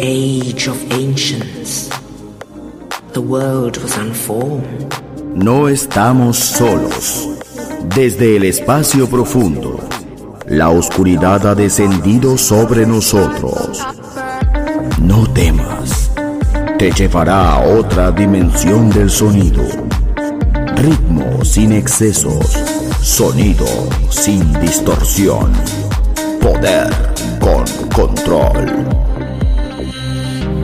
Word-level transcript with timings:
Age 0.00 0.68
of 0.68 0.76
ancients, 0.92 1.88
the 3.12 3.20
world 3.20 3.76
was. 3.76 3.94
No 5.34 5.68
estamos 5.68 6.36
solos. 6.38 7.28
Desde 7.94 8.36
el 8.36 8.44
espacio 8.44 9.08
profundo, 9.08 9.78
la 10.48 10.70
oscuridad 10.70 11.46
ha 11.46 11.54
descendido 11.54 12.38
sobre 12.38 12.86
nosotros. 12.86 13.84
No 15.00 15.26
temas. 15.32 16.10
Te 16.78 16.90
llevará 16.90 17.54
a 17.54 17.60
otra 17.60 18.10
dimensión 18.10 18.90
del 18.90 19.10
sonido. 19.10 19.62
Ritmo 20.76 21.44
sin 21.44 21.72
excesos. 21.72 22.46
Sonido 23.00 23.66
sin 24.10 24.52
distorsión. 24.60 25.52
Poder 26.40 26.90
con 27.40 27.64
control. 27.94 29.03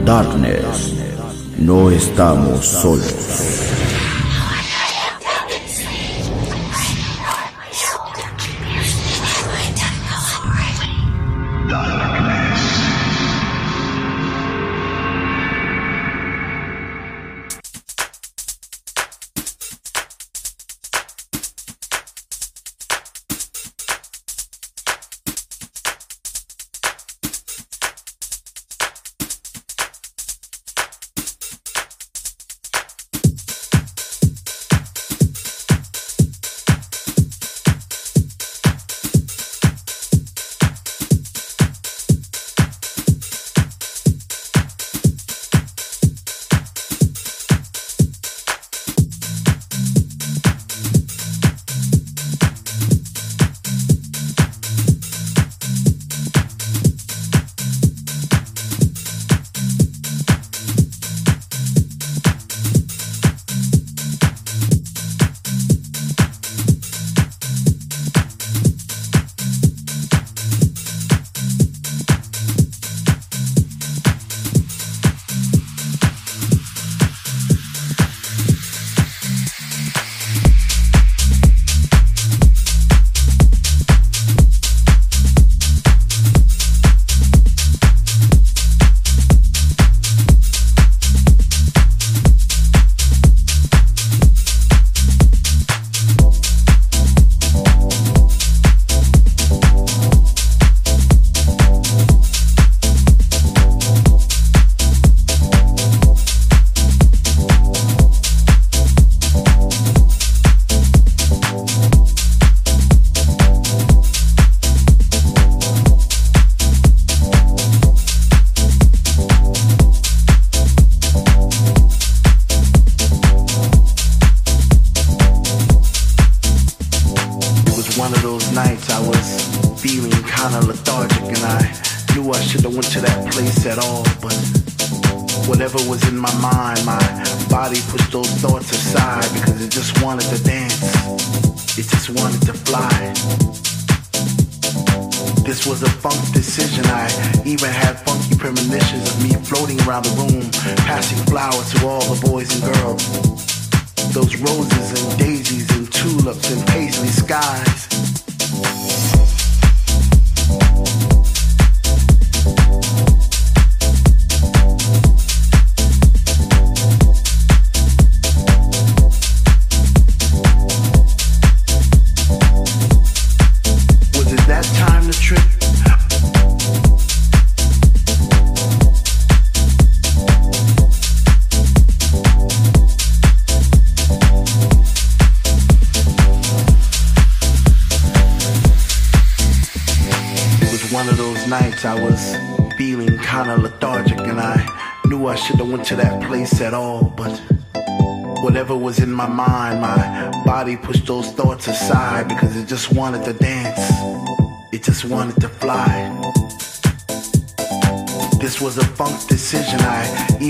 Darkness. 0.05 0.95
No 1.59 1.91
estamos 1.91 2.65
solos. 2.67 3.80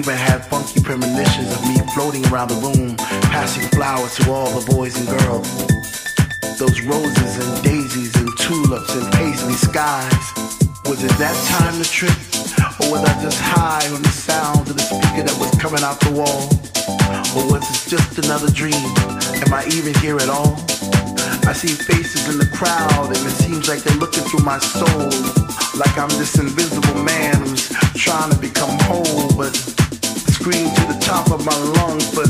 Even 0.01 0.17
had 0.17 0.41
funky 0.47 0.81
premonitions 0.81 1.53
of 1.53 1.61
me 1.69 1.77
floating 1.93 2.25
around 2.33 2.49
the 2.49 2.57
room, 2.65 2.97
passing 3.29 3.69
flowers 3.77 4.17
to 4.17 4.33
all 4.33 4.49
the 4.59 4.65
boys 4.73 4.97
and 4.97 5.07
girls. 5.21 5.45
Those 6.57 6.81
roses 6.89 7.37
and 7.37 7.63
daisies 7.63 8.17
and 8.17 8.27
tulips 8.39 8.97
and 8.97 9.05
paisley 9.13 9.53
skies. 9.53 10.25
Was 10.89 11.05
it 11.05 11.13
that 11.21 11.37
time 11.53 11.77
to 11.77 11.85
trip? 11.85 12.17
Or 12.81 12.97
was 12.97 13.05
I 13.05 13.13
just 13.21 13.37
high 13.45 13.85
on 13.93 14.01
the 14.01 14.09
sound 14.09 14.73
of 14.73 14.77
the 14.81 14.89
speaker 14.89 15.21
that 15.21 15.37
was 15.37 15.53
coming 15.61 15.85
out 15.85 16.01
the 16.01 16.17
wall? 16.17 16.49
Or 17.37 17.53
was 17.53 17.61
it 17.69 17.91
just 17.93 18.17
another 18.25 18.49
dream? 18.49 18.81
Am 19.45 19.53
I 19.53 19.69
even 19.69 19.93
here 20.01 20.17
at 20.17 20.31
all? 20.33 20.57
I 21.45 21.53
see 21.53 21.77
faces 21.77 22.25
in 22.33 22.39
the 22.39 22.49
crowd 22.57 23.13
and 23.13 23.21
it 23.21 23.37
seems 23.37 23.69
like 23.69 23.85
they're 23.85 24.01
looking 24.01 24.25
through 24.25 24.49
my 24.49 24.61
soul. 24.61 25.13
Like 25.77 25.93
I'm 25.99 26.09
this 26.17 26.39
invisible 26.41 27.05
man 27.05 27.37
who's 27.45 27.69
trying 28.01 28.31
to 28.31 28.39
become 28.39 28.79
whole, 28.89 29.29
but 29.37 29.53
top 31.31 31.39
of 31.39 31.47
my 31.47 31.81
lungs, 31.81 32.13
but 32.13 32.30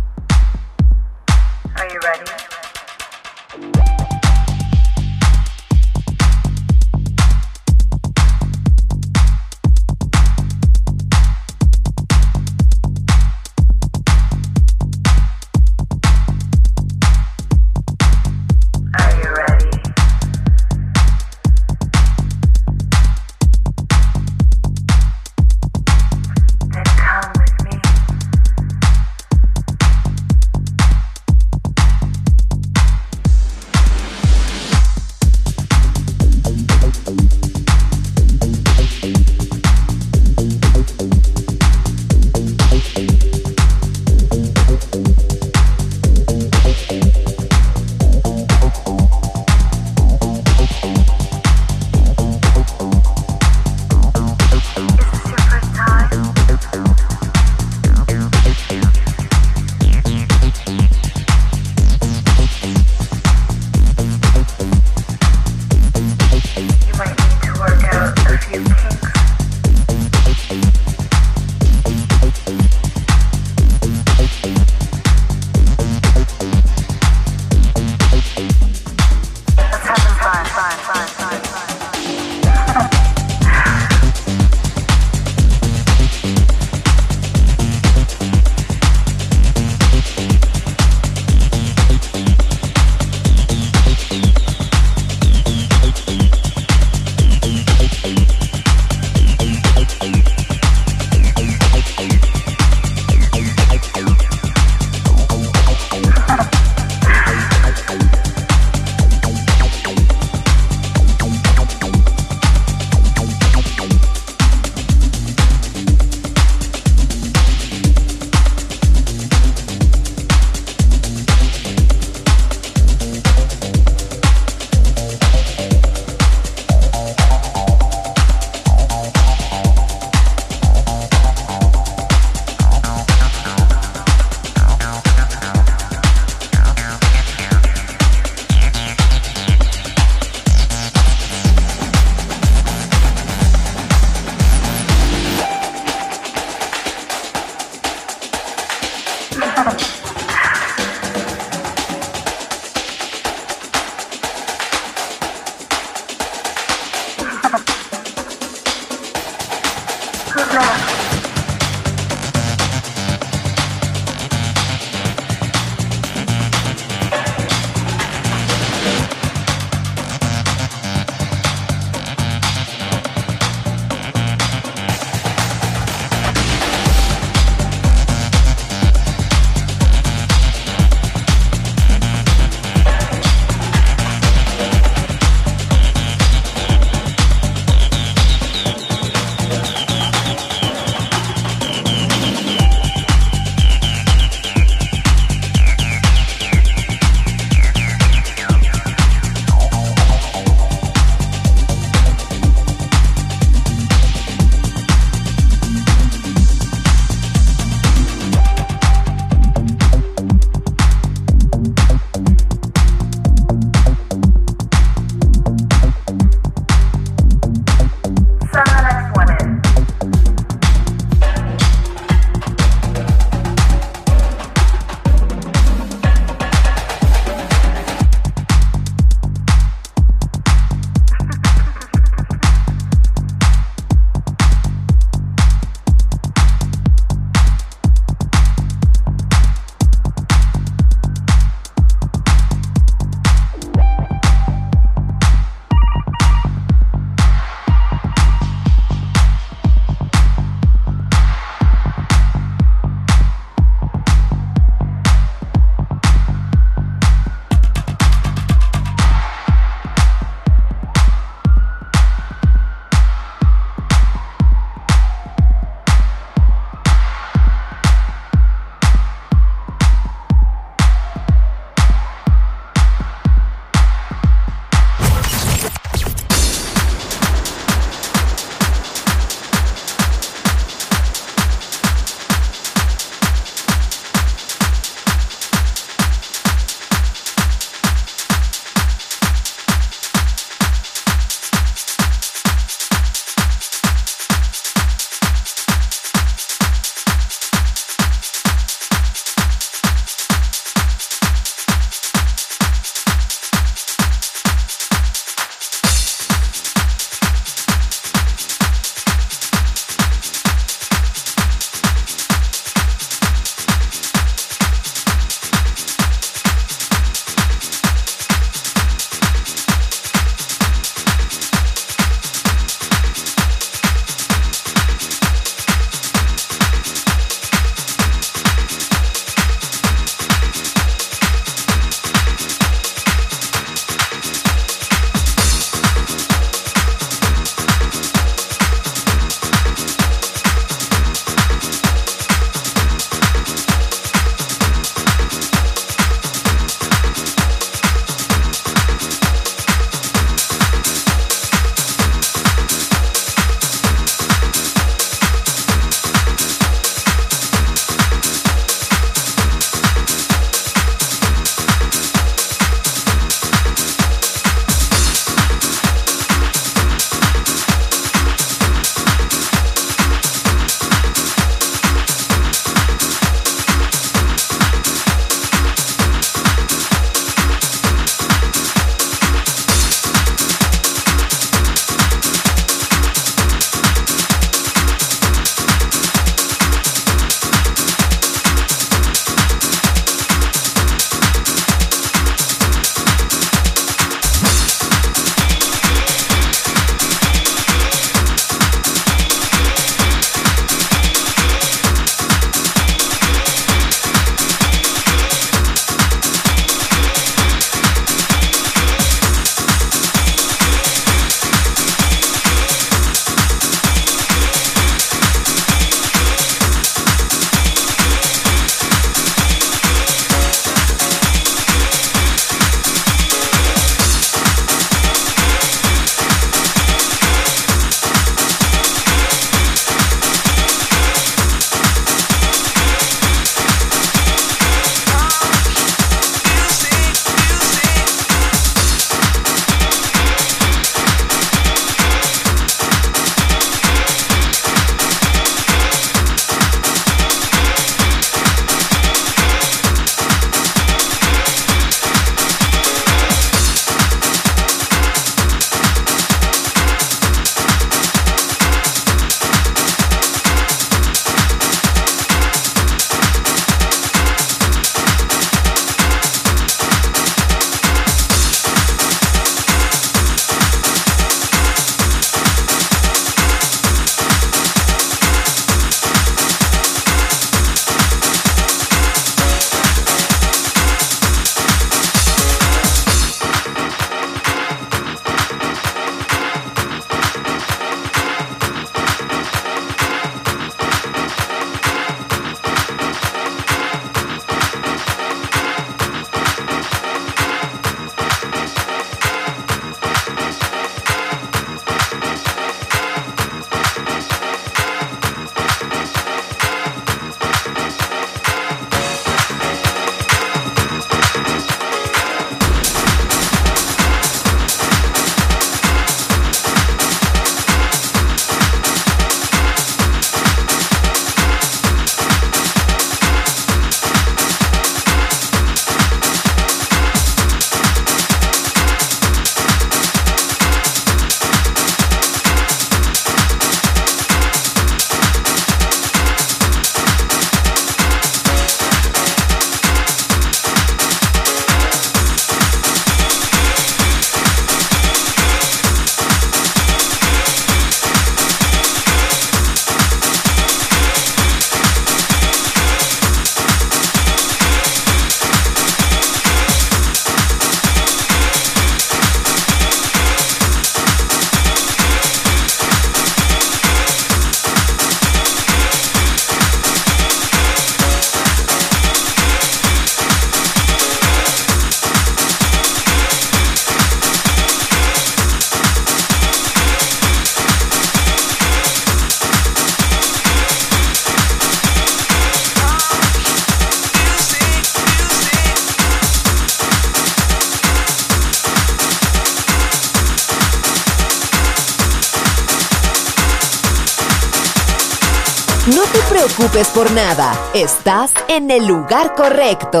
Estás 597.74 598.32
en 598.48 598.72
el 598.72 598.88
lugar 598.88 599.36
correcto. 599.36 600.00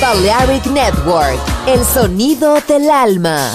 Balearic 0.00 0.64
Network, 0.66 1.40
el 1.66 1.84
sonido 1.84 2.60
del 2.68 2.88
alma. 2.88 3.50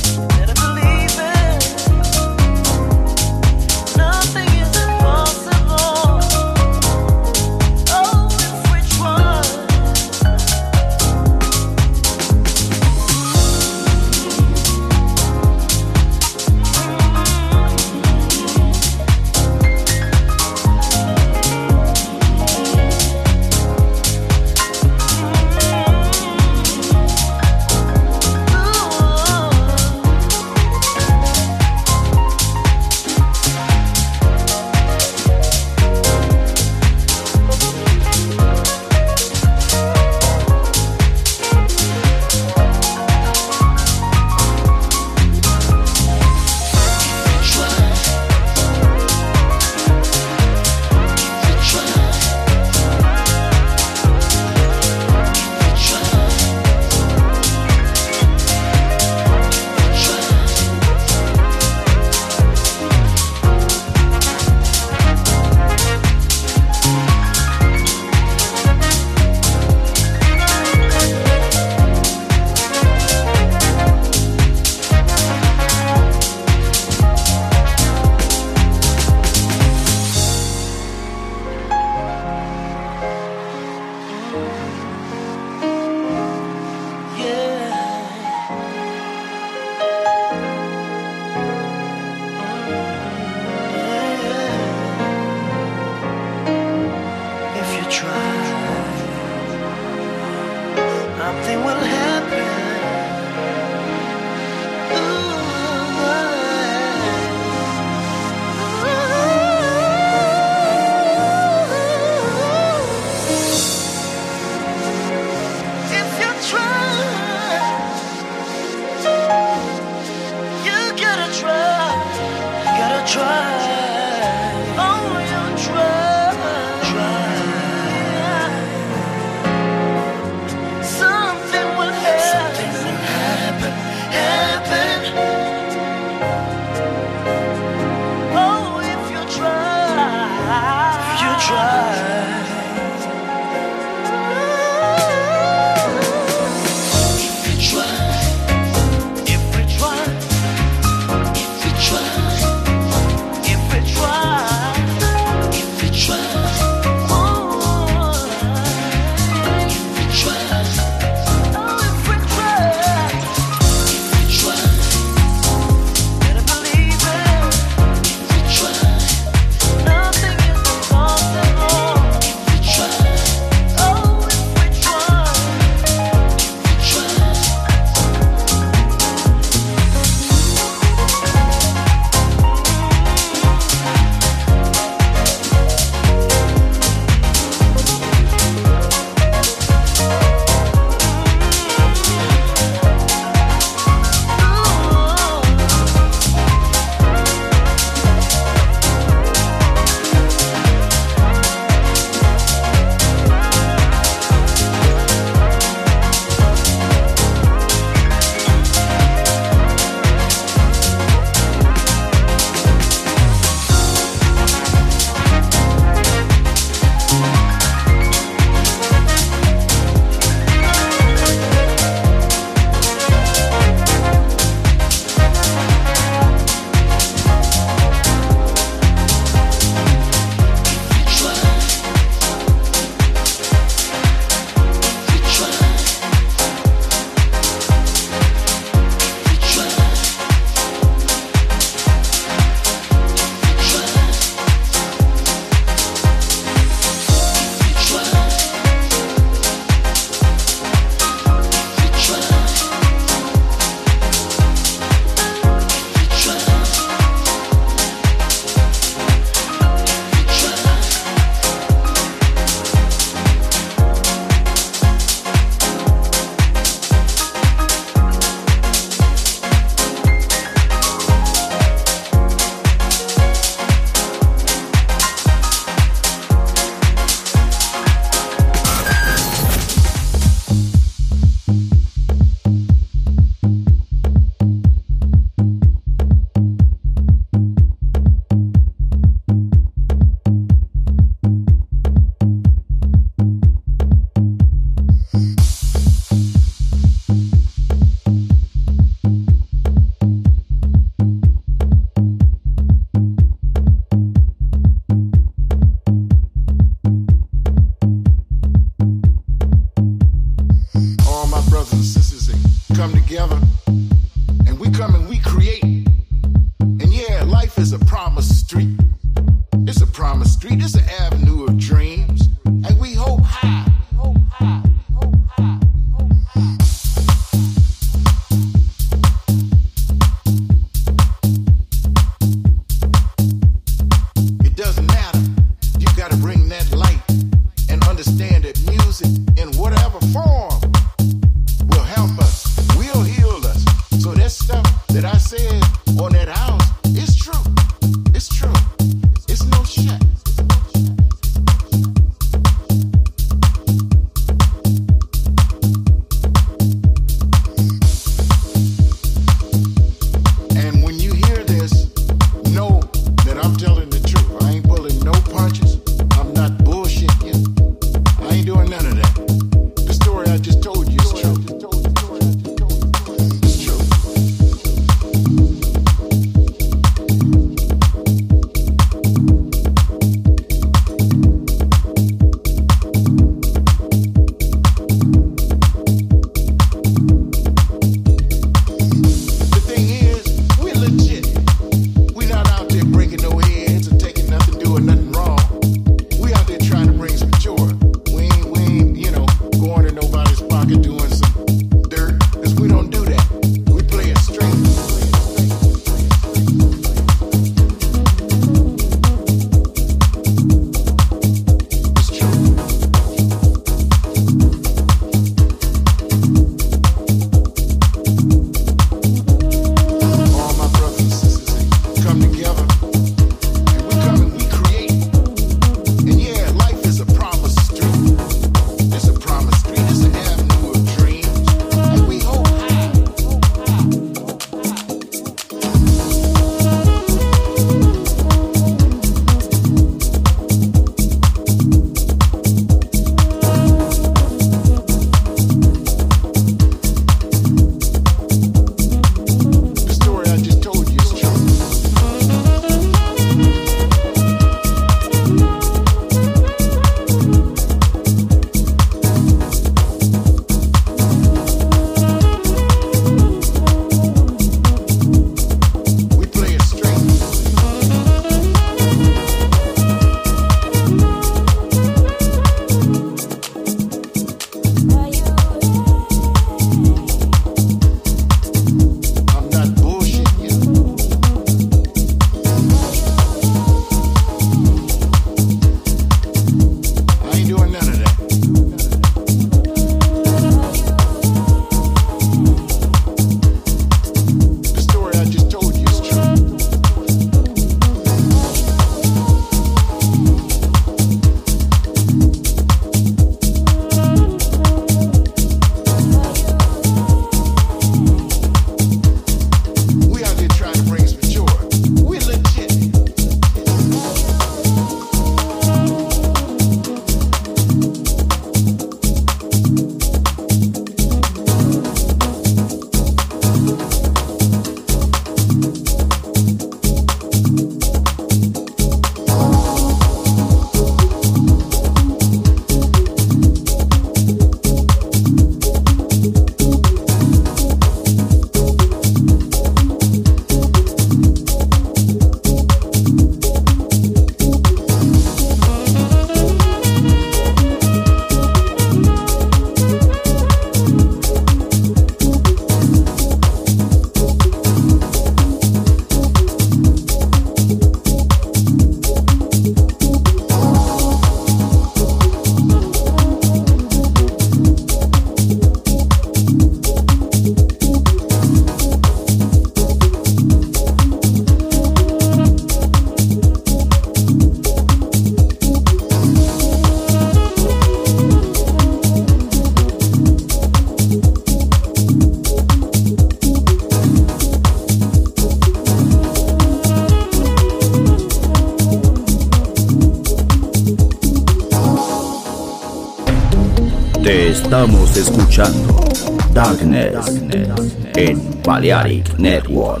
Balearic 598.72 599.38
Network. 599.38 600.00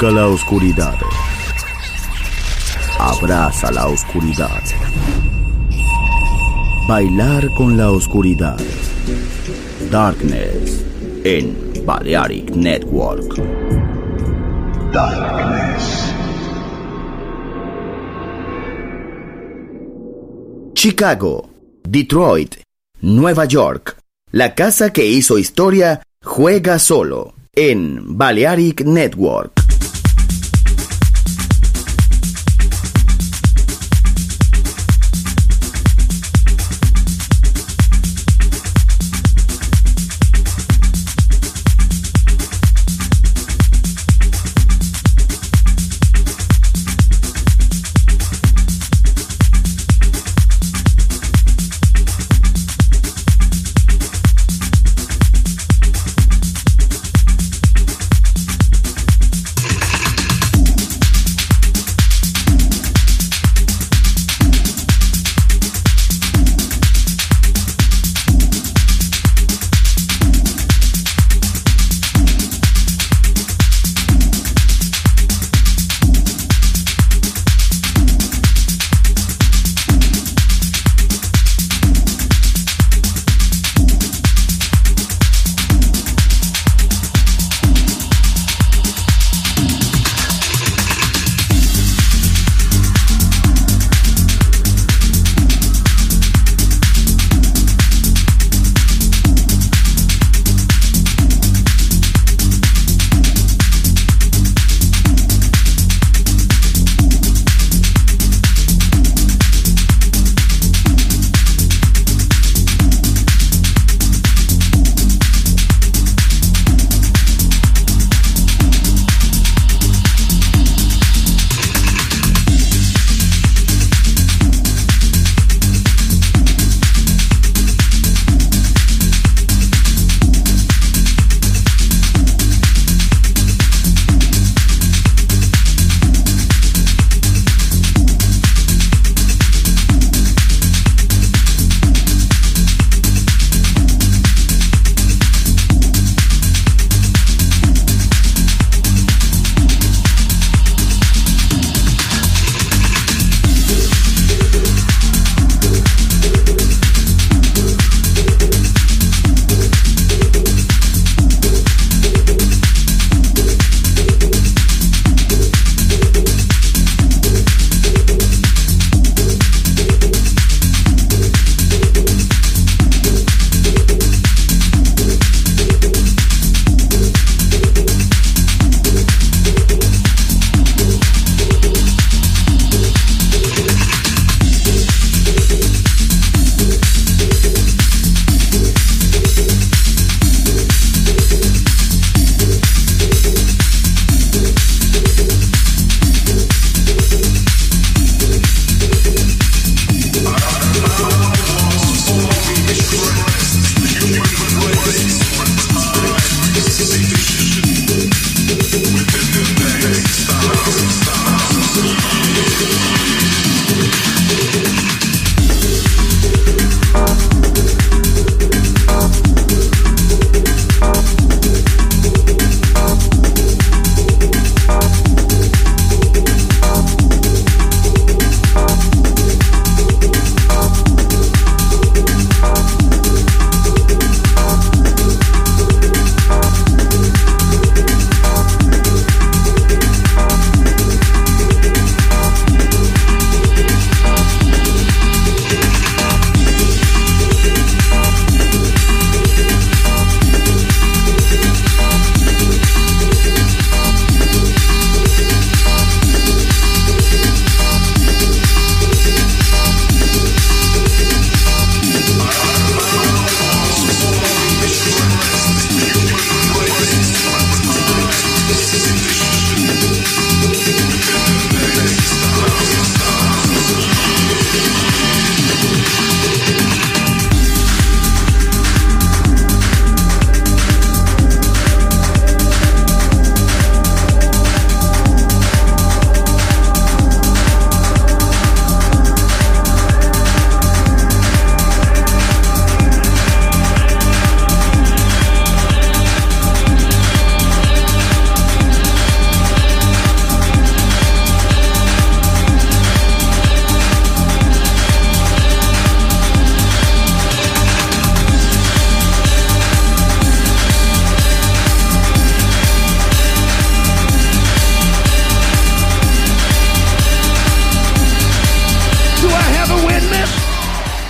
Busca 0.00 0.14
la 0.14 0.28
oscuridad. 0.28 0.94
Abraza 2.98 3.70
la 3.70 3.86
oscuridad. 3.86 4.62
Bailar 6.88 7.52
con 7.54 7.76
la 7.76 7.90
oscuridad. 7.90 8.58
Darkness 9.90 10.82
en 11.24 11.84
Balearic 11.84 12.50
Network. 12.52 13.34
Darkness. 14.90 16.14
Chicago, 20.72 21.50
Detroit, 21.82 22.54
Nueva 23.02 23.44
York. 23.44 23.98
La 24.32 24.54
casa 24.54 24.94
que 24.94 25.04
hizo 25.04 25.36
historia 25.36 26.00
juega 26.24 26.78
solo 26.78 27.34
en 27.52 28.16
Balearic 28.16 28.80
Network. 28.86 29.59